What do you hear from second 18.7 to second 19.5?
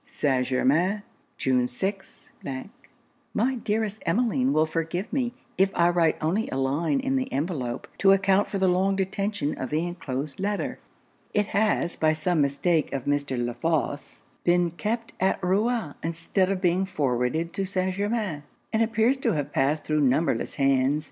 and appears to